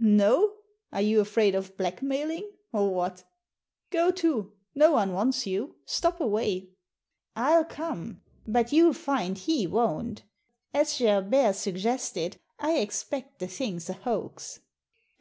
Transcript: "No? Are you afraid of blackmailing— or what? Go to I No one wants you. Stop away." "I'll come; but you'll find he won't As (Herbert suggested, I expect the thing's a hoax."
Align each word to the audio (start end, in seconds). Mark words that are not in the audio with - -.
"No? 0.00 0.54
Are 0.92 1.00
you 1.02 1.20
afraid 1.20 1.54
of 1.54 1.76
blackmailing— 1.76 2.50
or 2.72 2.92
what? 2.92 3.22
Go 3.90 4.10
to 4.10 4.50
I 4.50 4.58
No 4.74 4.90
one 4.90 5.12
wants 5.12 5.46
you. 5.46 5.76
Stop 5.84 6.20
away." 6.20 6.70
"I'll 7.36 7.64
come; 7.64 8.20
but 8.44 8.72
you'll 8.72 8.92
find 8.94 9.38
he 9.38 9.68
won't 9.68 10.24
As 10.72 10.98
(Herbert 10.98 11.54
suggested, 11.54 12.40
I 12.58 12.78
expect 12.78 13.38
the 13.38 13.46
thing's 13.46 13.88
a 13.88 13.92
hoax." 13.92 14.58